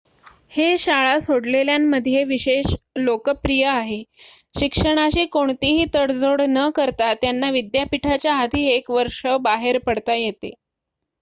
हे 0.51 0.77
शाळा 0.79 1.19
सोडलेल्यांमध्ये 1.19 2.23
विशेष 2.25 2.73
लोकप्रिय 2.97 3.65
आहे 3.65 4.01
शिक्षणाशी 4.55 5.25
कोणतीही 5.27 5.85
तडजोड 5.93 6.41
न 6.47 6.69
करता 6.75 7.13
त्यांना 7.15 7.49
विद्यापिठाच्या 7.51 8.33
आधी 8.35 8.65
एक 8.69 8.89
वर्ष 8.91 9.25
बाहेर 9.41 9.77
पडता 9.85 10.15
येते 10.15 10.53